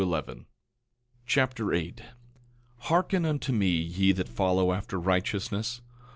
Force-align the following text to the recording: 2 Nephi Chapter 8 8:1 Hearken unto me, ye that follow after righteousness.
2 0.01 0.07
Nephi 0.09 0.47
Chapter 1.27 1.75
8 1.75 1.97
8:1 2.01 2.05
Hearken 2.87 3.23
unto 3.23 3.53
me, 3.53 3.69
ye 3.69 4.11
that 4.11 4.27
follow 4.29 4.73
after 4.73 4.99
righteousness. 4.99 5.81